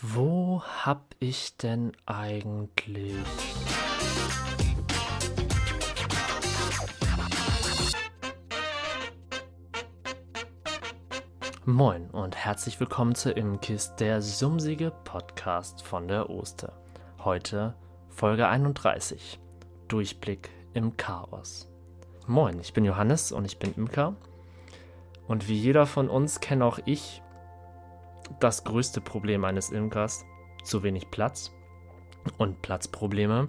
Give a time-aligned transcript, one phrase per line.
[0.00, 3.16] Wo hab ich denn eigentlich...
[11.64, 16.80] Moin und herzlich willkommen zu Imkist, der sumsige Podcast von der Oster.
[17.24, 17.74] Heute
[18.08, 19.40] Folge 31.
[19.88, 21.68] Durchblick im Chaos.
[22.28, 24.14] Moin, ich bin Johannes und ich bin Imker.
[25.26, 27.20] Und wie jeder von uns kenne auch ich
[28.40, 30.24] das größte Problem eines Imkers.
[30.64, 31.52] Zu wenig Platz
[32.36, 33.48] und Platzprobleme.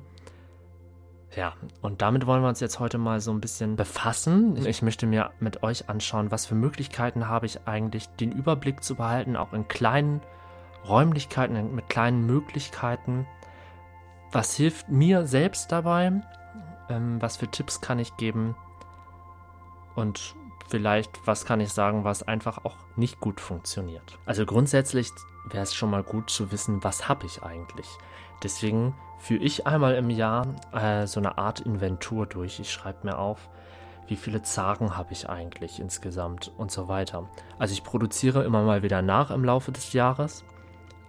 [1.36, 4.66] Ja, und damit wollen wir uns jetzt heute mal so ein bisschen befassen.
[4.66, 8.96] Ich möchte mir mit euch anschauen, was für Möglichkeiten habe ich eigentlich, den Überblick zu
[8.96, 10.22] behalten, auch in kleinen
[10.88, 13.28] Räumlichkeiten, mit kleinen Möglichkeiten.
[14.32, 16.12] Was hilft mir selbst dabei?
[16.90, 18.56] Ähm, was für Tipps kann ich geben?
[19.96, 20.36] Und
[20.68, 24.20] vielleicht, was kann ich sagen, was einfach auch nicht gut funktioniert.
[24.26, 25.10] Also grundsätzlich
[25.50, 27.88] wäre es schon mal gut zu wissen, was habe ich eigentlich.
[28.44, 32.60] Deswegen führe ich einmal im Jahr äh, so eine Art Inventur durch.
[32.60, 33.50] Ich schreibe mir auf,
[34.08, 37.30] wie viele Zagen habe ich eigentlich insgesamt und so weiter.
[37.58, 40.44] Also ich produziere immer mal wieder nach im Laufe des Jahres,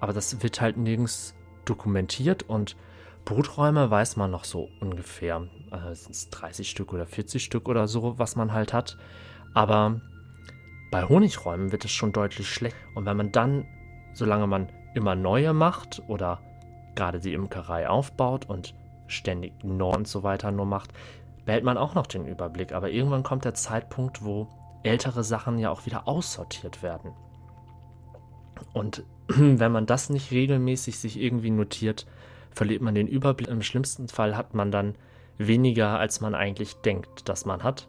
[0.00, 2.77] aber das wird halt nirgends dokumentiert und
[3.25, 5.47] Bruträume weiß man noch so ungefähr.
[5.70, 8.98] Äh, sind es 30 Stück oder 40 Stück oder so, was man halt hat.
[9.55, 10.01] Aber
[10.91, 12.77] bei Honigräumen wird es schon deutlich schlecht.
[12.95, 13.67] Und wenn man dann,
[14.12, 16.41] solange man immer neue macht oder
[16.95, 18.75] gerade die Imkerei aufbaut und
[19.06, 20.93] ständig neu und so weiter nur macht,
[21.45, 22.73] behält man auch noch den Überblick.
[22.73, 24.48] Aber irgendwann kommt der Zeitpunkt, wo
[24.83, 27.12] ältere Sachen ja auch wieder aussortiert werden.
[28.73, 32.06] Und wenn man das nicht regelmäßig sich irgendwie notiert,
[32.51, 33.48] verliert man den Überblick.
[33.48, 34.95] Im schlimmsten Fall hat man dann
[35.39, 37.89] weniger, als man eigentlich denkt, dass man hat.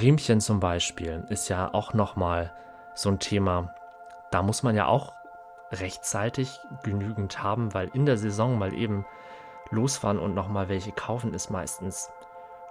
[0.00, 2.52] Riemchen zum Beispiel ist ja auch nochmal
[2.94, 3.74] so ein Thema.
[4.30, 5.12] Da muss man ja auch
[5.72, 9.04] rechtzeitig genügend haben, weil in der Saison mal eben
[9.70, 12.10] losfahren und nochmal welche kaufen ist meistens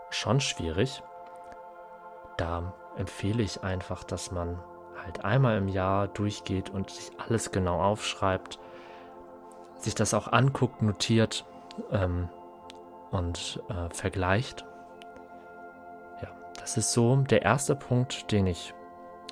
[0.09, 1.03] schon schwierig.
[2.37, 4.59] Da empfehle ich einfach, dass man
[5.03, 8.59] halt einmal im Jahr durchgeht und sich alles genau aufschreibt,
[9.77, 11.45] sich das auch anguckt, notiert
[11.91, 12.29] ähm,
[13.11, 14.65] und äh, vergleicht
[16.65, 18.73] das ist so der erste Punkt, den ich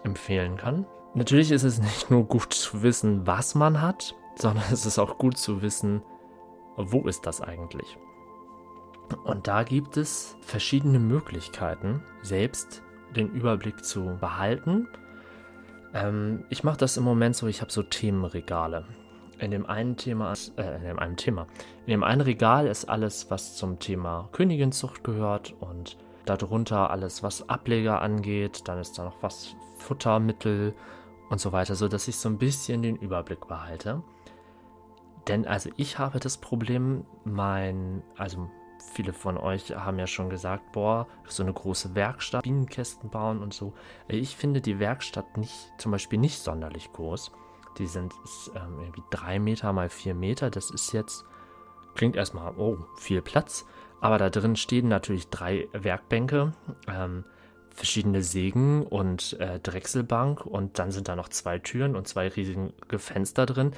[0.03, 0.85] empfehlen kann.
[1.15, 5.17] Natürlich ist es nicht nur gut zu wissen, was man hat, sondern es ist auch
[5.17, 6.03] gut zu wissen,
[6.77, 7.97] wo ist das eigentlich.
[9.23, 12.83] Und da gibt es verschiedene Möglichkeiten, selbst
[13.15, 14.87] den Überblick zu behalten.
[15.95, 18.85] Ähm, ich mache das im Moment so, ich habe so Themenregale.
[19.39, 21.47] In dem einen Thema, äh, in dem einen Thema,
[21.87, 27.49] in dem einen Regal ist alles, was zum Thema Königinzucht gehört und Darunter alles, was
[27.49, 28.67] Ableger angeht.
[28.67, 30.73] Dann ist da noch was Futtermittel
[31.29, 34.03] und so weiter, sodass ich so ein bisschen den Überblick behalte.
[35.27, 38.49] Denn also ich habe das Problem, mein, also
[38.93, 43.53] viele von euch haben ja schon gesagt, boah, so eine große Werkstatt, Bienenkästen bauen und
[43.53, 43.73] so.
[44.07, 47.31] Ich finde die Werkstatt nicht, zum Beispiel nicht sonderlich groß.
[47.77, 48.13] Die sind
[48.55, 50.49] ähm, irgendwie drei Meter mal vier Meter.
[50.49, 51.25] Das ist jetzt,
[51.95, 53.65] klingt erstmal, oh, viel Platz.
[54.03, 56.51] Aber da drin stehen natürlich drei Werkbänke,
[56.89, 57.23] ähm,
[57.69, 62.99] verschiedene Sägen und äh, Drechselbank und dann sind da noch zwei Türen und zwei riesige
[62.99, 63.71] Fenster drin.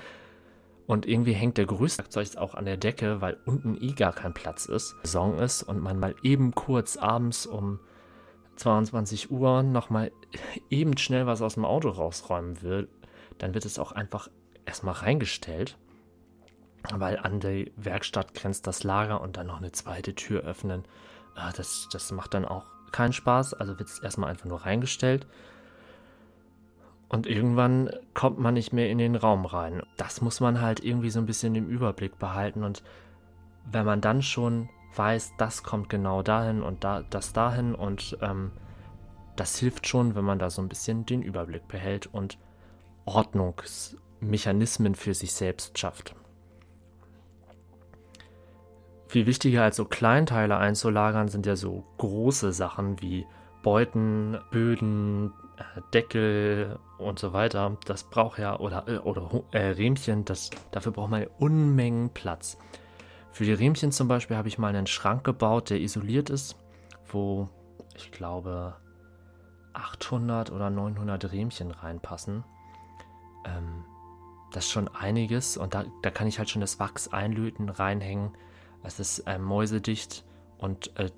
[0.87, 4.33] Und irgendwie hängt der größte Werkzeug auch an der Decke, weil unten eh gar kein
[4.33, 7.79] Platz ist, Saison ist und man mal eben kurz abends um
[8.55, 10.11] 22 Uhr nochmal
[10.71, 12.87] eben schnell was aus dem Auto rausräumen will,
[13.37, 14.29] dann wird es auch einfach
[14.65, 15.77] erstmal reingestellt
[16.93, 20.83] weil an die Werkstatt grenzt das Lager und dann noch eine zweite Tür öffnen.
[21.35, 23.53] Ah, das, das macht dann auch keinen Spaß.
[23.53, 25.27] Also wird es erstmal einfach nur reingestellt.
[27.07, 29.83] Und irgendwann kommt man nicht mehr in den Raum rein.
[29.97, 32.63] Das muss man halt irgendwie so ein bisschen im Überblick behalten.
[32.63, 32.83] Und
[33.71, 38.51] wenn man dann schon weiß, das kommt genau dahin und da, das dahin und ähm,
[39.35, 42.37] das hilft schon, wenn man da so ein bisschen den Überblick behält und
[43.05, 46.15] Ordnungsmechanismen für sich selbst schafft.
[49.07, 53.25] Viel wichtiger als so Kleinteile einzulagern sind ja so große Sachen wie
[53.61, 57.77] Beuten, Böden, äh, Deckel und so weiter.
[57.85, 62.57] Das braucht ja, oder, äh, oder äh, Riemchen, das, dafür braucht man Unmengen Platz.
[63.31, 66.55] Für die Riemchen zum Beispiel habe ich mal einen Schrank gebaut, der isoliert ist,
[67.07, 67.49] wo
[67.95, 68.75] ich glaube
[69.73, 72.43] 800 oder 900 Riemchen reinpassen.
[73.45, 73.83] Ähm,
[74.51, 78.31] das ist schon einiges und da, da kann ich halt schon das Wachs einlöten, reinhängen
[78.85, 80.23] es ist äh, mäusedicht
[80.57, 81.09] und äh,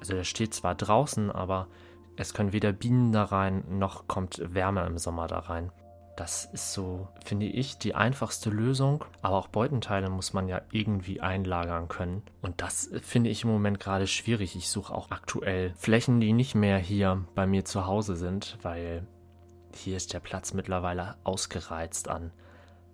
[0.00, 1.68] also der steht zwar draußen, aber
[2.16, 5.70] es können weder Bienen da rein, noch kommt Wärme im Sommer da rein.
[6.16, 9.04] Das ist so, finde ich, die einfachste Lösung.
[9.22, 12.22] Aber auch Beutenteile muss man ja irgendwie einlagern können.
[12.42, 14.54] Und das finde ich im Moment gerade schwierig.
[14.54, 19.06] Ich suche auch aktuell Flächen, die nicht mehr hier bei mir zu Hause sind, weil
[19.74, 22.30] hier ist der Platz mittlerweile ausgereizt an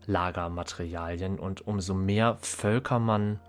[0.06, 1.41] Lagermaterialien.
[1.41, 3.41] Und umso mehr Völker man,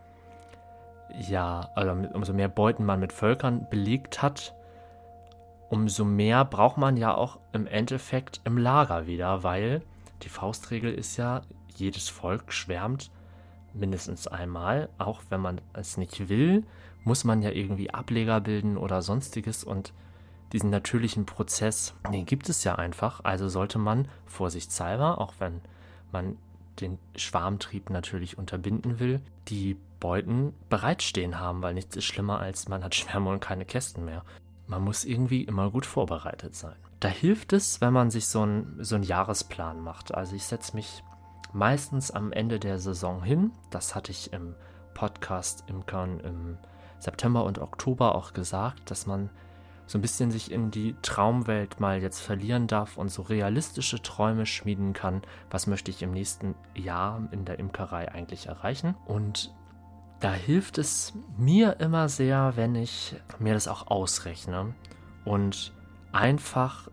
[1.17, 4.53] ja, also umso mehr Beuten man mit Völkern belegt hat,
[5.69, 9.81] umso mehr braucht man ja auch im Endeffekt im Lager wieder, weil
[10.23, 11.41] die Faustregel ist ja,
[11.75, 13.11] jedes Volk schwärmt
[13.73, 16.65] mindestens einmal, auch wenn man es nicht will,
[17.03, 19.63] muss man ja irgendwie Ableger bilden oder sonstiges.
[19.63, 19.93] Und
[20.51, 25.61] diesen natürlichen Prozess, den gibt es ja einfach, also sollte man vorsichtshalber, auch wenn
[26.11, 26.37] man
[26.81, 32.83] den Schwarmtrieb natürlich unterbinden will, die Beuten bereitstehen haben, weil nichts ist schlimmer als man
[32.83, 34.23] hat Schwärme und keine Kästen mehr
[34.69, 36.75] man muss irgendwie immer gut vorbereitet sein.
[36.99, 40.13] Da hilft es, wenn man sich so, ein, so einen Jahresplan macht.
[40.13, 41.03] Also ich setze mich
[41.53, 43.51] meistens am Ende der Saison hin.
[43.71, 44.55] Das hatte ich im
[44.93, 46.57] Podcast Imkern im
[46.99, 49.31] September und Oktober auch gesagt, dass man
[49.89, 54.45] so ein bisschen sich in die Traumwelt mal jetzt verlieren darf und so realistische Träume
[54.45, 55.23] schmieden kann.
[55.49, 58.93] Was möchte ich im nächsten Jahr in der Imkerei eigentlich erreichen?
[59.07, 59.51] Und
[60.19, 64.75] da hilft es mir immer sehr, wenn ich mir das auch ausrechne
[65.25, 65.73] und
[66.11, 66.87] einfach,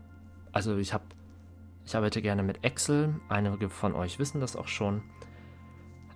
[0.53, 1.05] also ich habe,
[1.85, 5.03] ich arbeite gerne mit Excel, einige von euch wissen das auch schon.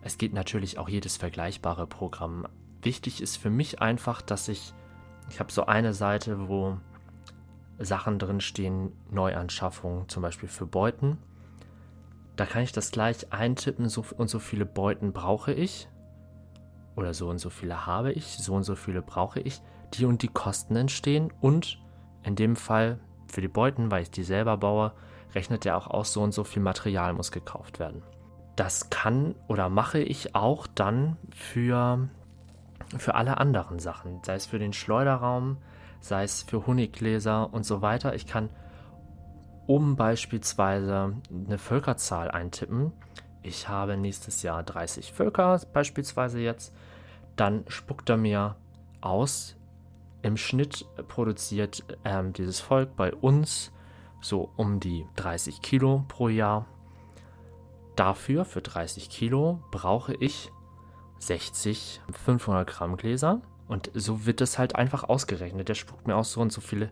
[0.01, 2.49] Es geht natürlich auch jedes vergleichbare Programm.
[2.81, 4.73] Wichtig ist für mich einfach, dass ich,
[5.31, 6.77] ich habe so eine Seite, wo
[7.79, 11.19] Sachen drin stehen, Neuanschaffungen, zum Beispiel für Beuten.
[12.37, 15.89] Da kann ich das gleich eintippen so, und so viele Beuten brauche ich
[16.97, 19.63] oder so und so viele habe ich, so und so viele brauche ich,
[19.95, 21.79] die und die Kosten entstehen und
[22.25, 22.99] in dem Fall
[23.29, 24.93] für die Beuten, weil ich die selber baue,
[25.35, 28.03] rechnet er auch aus, so und so viel Material muss gekauft werden.
[28.57, 32.09] Das kann oder mache ich auch dann für,
[32.99, 35.59] für alle anderen Sachen, sei es für den Schleuderraum,
[36.01, 38.15] sei es für Honiggläser und so weiter.
[38.15, 38.51] Ich kann
[39.67, 42.93] oben beispielsweise eine Völkerzahl eintippen.
[43.43, 46.75] Ich habe nächstes Jahr 30 Völker beispielsweise jetzt
[47.41, 48.57] dann spuckt er mir
[49.01, 49.57] aus.
[50.21, 53.73] Im Schnitt produziert ähm, dieses Volk bei uns
[54.21, 56.67] so um die 30 Kilo pro Jahr.
[57.97, 60.53] Dafür, für 30 Kilo, brauche ich
[61.21, 63.41] 60 500 Gramm Gläser.
[63.69, 65.69] Und so wird es halt einfach ausgerechnet.
[65.69, 66.91] Der spuckt mir aus, so und so viele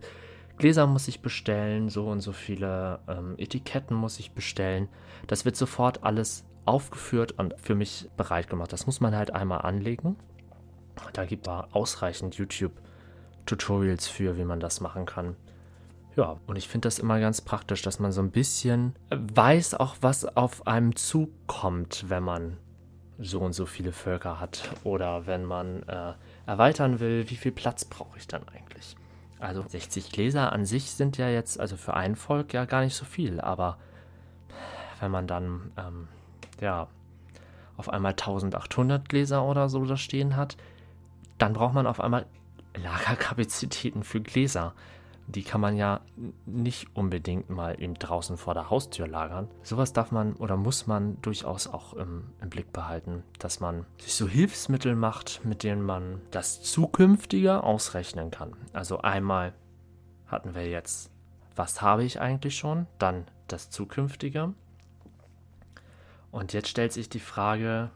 [0.57, 4.87] Gläser muss ich bestellen, so und so viele ähm, Etiketten muss ich bestellen.
[5.27, 8.71] Das wird sofort alles aufgeführt und für mich bereit gemacht.
[8.71, 10.15] Das muss man halt einmal anlegen.
[11.13, 15.35] Da gibt es ausreichend YouTube-Tutorials für, wie man das machen kann.
[16.15, 19.95] Ja, und ich finde das immer ganz praktisch, dass man so ein bisschen weiß auch,
[20.01, 22.57] was auf einem zukommt, wenn man
[23.19, 26.13] so und so viele Völker hat oder wenn man äh,
[26.45, 28.95] erweitern will, wie viel Platz brauche ich dann eigentlich.
[29.39, 32.95] Also 60 Gläser an sich sind ja jetzt, also für ein Volk ja gar nicht
[32.95, 33.77] so viel, aber
[34.99, 36.07] wenn man dann, ähm,
[36.59, 36.87] ja,
[37.77, 40.57] auf einmal 1800 Gläser oder so da stehen hat,
[41.37, 42.25] dann braucht man auf einmal
[42.75, 44.73] Lagerkapazitäten für Gläser.
[45.29, 46.01] Die kann man ja
[46.47, 49.47] nicht unbedingt mal eben draußen vor der Haustür lagern.
[49.61, 54.15] Sowas darf man oder muss man durchaus auch im, im Blick behalten, dass man sich
[54.15, 58.55] so Hilfsmittel macht, mit denen man das Zukünftige ausrechnen kann.
[58.73, 59.53] Also einmal
[60.25, 61.11] hatten wir jetzt,
[61.55, 64.55] was habe ich eigentlich schon, dann das Zukünftige.
[66.31, 67.91] Und jetzt stellt sich die Frage,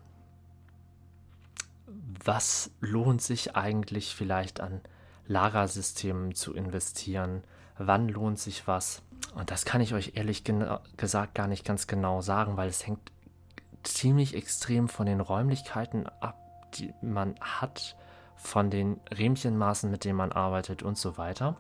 [2.24, 4.82] was lohnt sich eigentlich vielleicht an
[5.28, 7.44] Lagersystemen zu investieren?
[7.78, 9.02] Wann lohnt sich was?
[9.36, 10.44] Und das kann ich euch ehrlich
[10.98, 13.12] gesagt gar nicht ganz genau sagen, weil es hängt
[13.84, 16.38] ziemlich extrem von den Räumlichkeiten ab,
[16.76, 17.96] die man hat,
[18.36, 21.56] von den Rähmchenmaßen, mit denen man arbeitet und so weiter.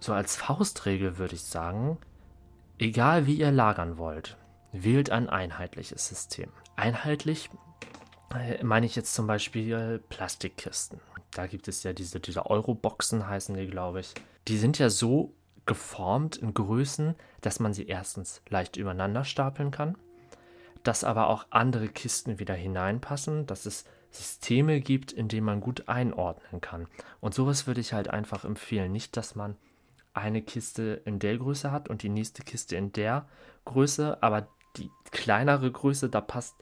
[0.00, 1.98] So als Faustregel würde ich sagen,
[2.78, 4.36] egal wie ihr lagern wollt,
[4.72, 6.50] wählt ein einheitliches System.
[6.76, 7.50] Einheitlich
[8.34, 11.00] äh, meine ich jetzt zum Beispiel Plastikkisten.
[11.32, 14.14] Da gibt es ja diese, diese Euro-Boxen, heißen die, glaube ich.
[14.48, 15.34] Die sind ja so
[15.66, 19.96] geformt in Größen, dass man sie erstens leicht übereinander stapeln kann,
[20.82, 25.88] dass aber auch andere Kisten wieder hineinpassen, dass es Systeme gibt, in denen man gut
[25.88, 26.88] einordnen kann.
[27.20, 28.90] Und sowas würde ich halt einfach empfehlen.
[28.90, 29.56] Nicht, dass man
[30.14, 33.28] eine Kiste in der Größe hat und die nächste Kiste in der
[33.66, 36.56] Größe, aber die kleinere Größe, da passt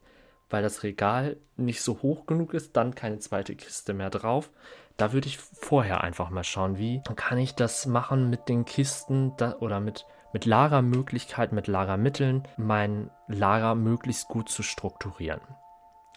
[0.50, 4.50] weil das Regal nicht so hoch genug ist, dann keine zweite Kiste mehr drauf.
[4.96, 9.32] Da würde ich vorher einfach mal schauen, wie kann ich das machen mit den Kisten
[9.36, 15.40] da, oder mit, mit Lagermöglichkeiten, mit Lagermitteln mein Lager möglichst gut zu strukturieren.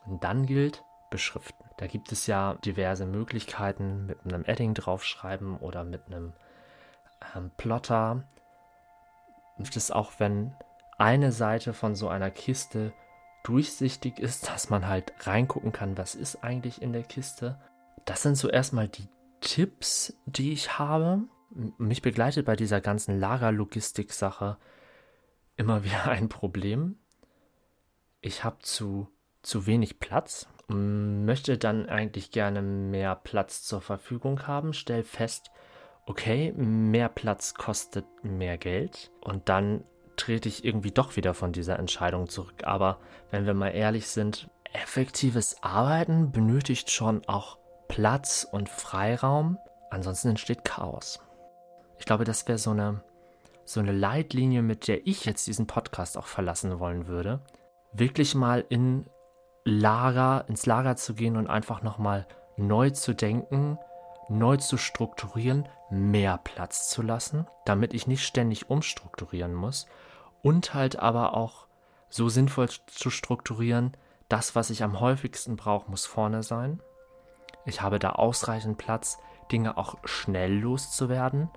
[0.06, 1.66] Und dann gilt beschriften.
[1.78, 6.34] Da gibt es ja diverse Möglichkeiten mit einem Edding draufschreiben oder mit einem
[7.36, 8.24] ähm, Plotter.
[9.58, 10.54] Das ist auch, wenn
[10.98, 12.94] eine Seite von so einer Kiste
[13.44, 17.60] durchsichtig ist, dass man halt reingucken kann, was ist eigentlich in der Kiste.
[18.06, 19.08] Das sind so erstmal die
[19.42, 21.24] Tipps, die ich habe.
[21.78, 24.58] Mich begleitet bei dieser ganzen Lagerlogistik-Sache
[25.56, 26.98] immer wieder ein Problem.
[28.22, 29.08] Ich habe zu,
[29.42, 35.52] zu wenig Platz, möchte dann eigentlich gerne mehr Platz zur Verfügung haben, stell fest,
[36.06, 39.84] okay, mehr Platz kostet mehr Geld und dann
[40.20, 42.64] trete ich irgendwie doch wieder von dieser Entscheidung zurück.
[42.66, 43.00] Aber
[43.32, 47.58] wenn wir mal ehrlich sind, effektives Arbeiten benötigt schon auch
[47.88, 49.58] Platz und Freiraum,
[49.90, 51.20] ansonsten entsteht Chaos.
[51.98, 53.02] Ich glaube, das wäre so eine,
[53.66, 57.42] so eine Leitlinie, mit der ich jetzt diesen Podcast auch verlassen wollen würde.
[57.92, 59.06] Wirklich mal in
[59.66, 63.78] Lager, ins Lager zu gehen und einfach nochmal neu zu denken,
[64.30, 69.88] neu zu strukturieren, mehr Platz zu lassen, damit ich nicht ständig umstrukturieren muss
[70.42, 71.68] und halt aber auch
[72.10, 73.96] so sinnvoll zu strukturieren,
[74.30, 76.82] das, was ich am häufigsten brauche, muss vorne sein.
[77.66, 79.20] Ich habe da ausreichend Platz,
[79.52, 81.50] Dinge auch schnell loszuwerden.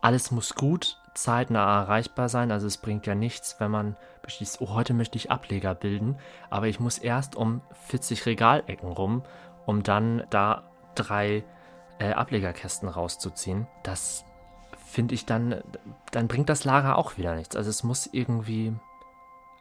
[0.00, 2.50] Alles muss gut, zeitnah erreichbar sein.
[2.50, 6.18] Also es bringt ja nichts, wenn man beschließt, oh, heute möchte ich Ableger bilden,
[6.50, 9.22] aber ich muss erst um 40 Regalecken rum,
[9.64, 11.44] um dann da drei
[11.98, 13.66] äh, Ablegerkästen rauszuziehen.
[13.82, 14.24] Das
[14.86, 15.62] finde ich dann,
[16.12, 17.56] dann bringt das Lager auch wieder nichts.
[17.56, 18.72] Also es muss irgendwie,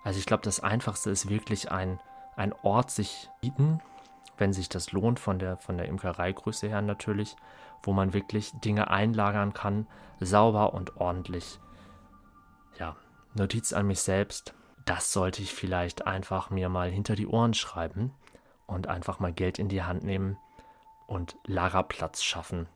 [0.03, 1.99] also ich glaube, das Einfachste ist wirklich ein,
[2.35, 3.81] ein Ort sich bieten,
[4.37, 7.35] wenn sich das lohnt von der, von der Imkereigröße her natürlich,
[7.81, 9.87] wo man wirklich Dinge einlagern kann,
[10.19, 11.59] sauber und ordentlich.
[12.77, 12.95] Ja,
[13.33, 14.53] Notiz an mich selbst,
[14.85, 18.13] das sollte ich vielleicht einfach mir mal hinter die Ohren schreiben
[18.67, 20.37] und einfach mal Geld in die Hand nehmen
[21.07, 22.67] und Lagerplatz schaffen.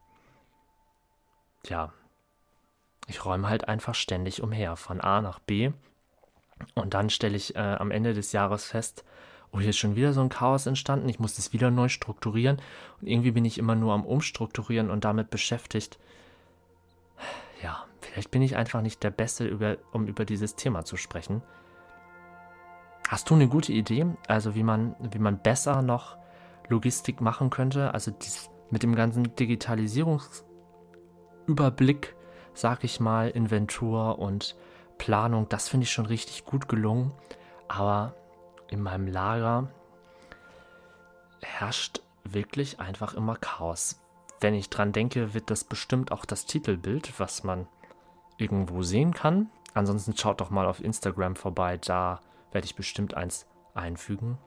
[1.65, 1.93] Ja,
[3.09, 5.71] ich räume halt einfach ständig umher, von A nach B.
[6.75, 9.03] Und dann stelle ich äh, am Ende des Jahres fest,
[9.51, 12.61] oh, hier ist schon wieder so ein Chaos entstanden, ich muss das wieder neu strukturieren.
[13.01, 15.97] Und irgendwie bin ich immer nur am Umstrukturieren und damit beschäftigt.
[17.63, 21.41] Ja, vielleicht bin ich einfach nicht der Beste, über, um über dieses Thema zu sprechen.
[23.07, 26.15] Hast du eine gute Idee, also wie man, wie man besser noch
[26.67, 27.95] Logistik machen könnte?
[27.95, 32.15] Also dies, mit dem ganzen Digitalisierungsüberblick
[32.59, 34.55] sag ich mal, Inventur und
[34.97, 37.13] Planung, das finde ich schon richtig gut gelungen.
[37.69, 38.13] Aber
[38.67, 39.69] in meinem Lager
[41.41, 44.01] herrscht wirklich einfach immer Chaos.
[44.41, 47.67] Wenn ich dran denke, wird das bestimmt auch das Titelbild, was man
[48.37, 49.49] irgendwo sehen kann.
[49.73, 52.19] Ansonsten schaut doch mal auf Instagram vorbei, da
[52.51, 54.37] werde ich bestimmt eins einfügen.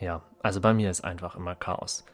[0.00, 2.04] Ja, also bei mir ist einfach immer Chaos.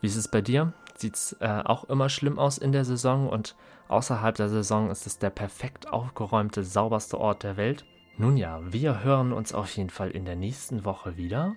[0.00, 0.72] Wie ist es bei dir?
[0.96, 3.56] Sieht es äh, auch immer schlimm aus in der Saison und
[3.88, 7.84] außerhalb der Saison ist es der perfekt aufgeräumte, sauberste Ort der Welt?
[8.16, 11.56] Nun ja, wir hören uns auf jeden Fall in der nächsten Woche wieder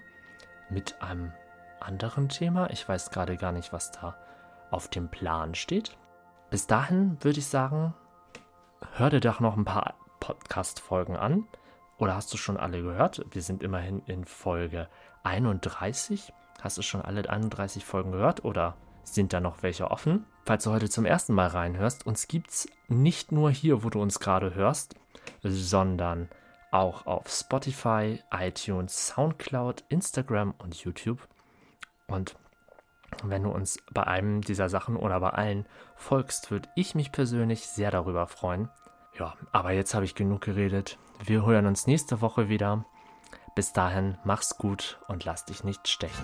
[0.69, 1.31] mit einem
[1.79, 2.71] anderen Thema.
[2.71, 4.17] Ich weiß gerade gar nicht, was da
[4.71, 5.95] auf dem Plan steht.
[6.49, 7.93] Bis dahin würde ich sagen,
[8.93, 11.47] hör dir doch noch ein paar Podcast-Folgen an.
[11.97, 13.25] Oder hast du schon alle gehört?
[13.31, 14.87] Wir sind immerhin in Folge
[15.23, 16.33] 31.
[16.61, 18.75] Hast du schon alle 31 Folgen gehört oder
[19.13, 20.25] sind da noch welche offen?
[20.45, 24.19] Falls du heute zum ersten Mal reinhörst, uns gibt's nicht nur hier, wo du uns
[24.19, 24.95] gerade hörst,
[25.43, 26.29] sondern
[26.71, 31.27] auch auf Spotify, iTunes, Soundcloud, Instagram und YouTube.
[32.07, 32.35] Und
[33.23, 37.67] wenn du uns bei einem dieser Sachen oder bei allen folgst, würde ich mich persönlich
[37.67, 38.69] sehr darüber freuen.
[39.17, 40.97] Ja, aber jetzt habe ich genug geredet.
[41.23, 42.85] Wir hören uns nächste Woche wieder.
[43.55, 46.23] Bis dahin, mach's gut und lass dich nicht stechen.